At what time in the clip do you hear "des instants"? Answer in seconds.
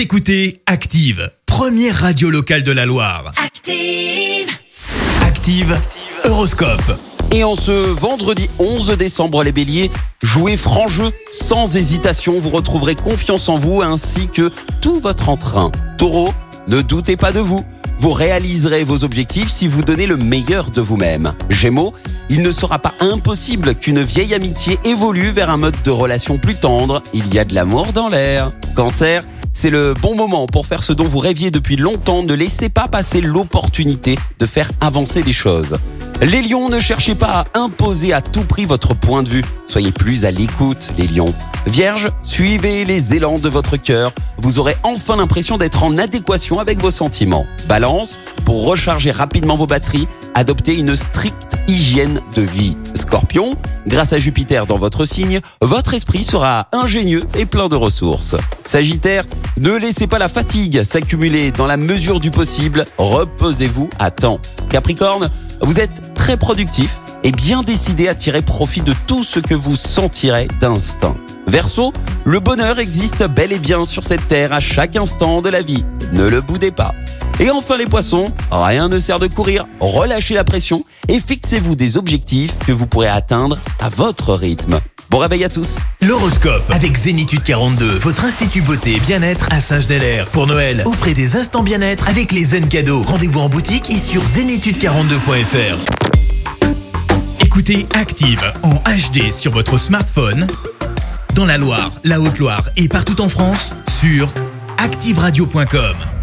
91.14-91.62